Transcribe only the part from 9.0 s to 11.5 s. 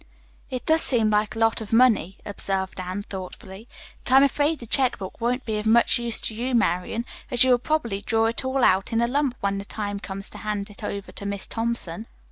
a lump when the time comes to hand it over to Miss